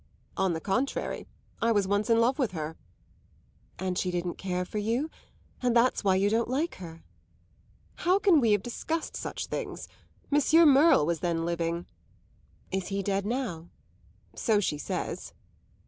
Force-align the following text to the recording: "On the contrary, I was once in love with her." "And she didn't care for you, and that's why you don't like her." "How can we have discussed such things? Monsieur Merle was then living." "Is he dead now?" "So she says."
"On 0.35 0.53
the 0.53 0.59
contrary, 0.59 1.27
I 1.61 1.71
was 1.71 1.87
once 1.87 2.09
in 2.09 2.19
love 2.19 2.39
with 2.39 2.53
her." 2.53 2.75
"And 3.77 3.99
she 3.99 4.09
didn't 4.09 4.39
care 4.39 4.65
for 4.65 4.79
you, 4.79 5.11
and 5.61 5.75
that's 5.75 6.03
why 6.03 6.15
you 6.15 6.27
don't 6.27 6.49
like 6.49 6.77
her." 6.77 7.03
"How 7.97 8.17
can 8.17 8.39
we 8.41 8.53
have 8.53 8.63
discussed 8.63 9.15
such 9.15 9.45
things? 9.45 9.87
Monsieur 10.31 10.65
Merle 10.65 11.05
was 11.05 11.19
then 11.19 11.45
living." 11.45 11.85
"Is 12.71 12.87
he 12.87 13.03
dead 13.03 13.27
now?" 13.27 13.69
"So 14.33 14.59
she 14.59 14.79
says." 14.79 15.33